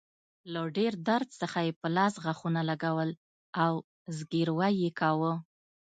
[0.53, 3.09] له ډیر درد څخه يې په لاس غاښونه لګول
[3.63, 3.71] او
[4.17, 5.33] زګیروی يې کاوه.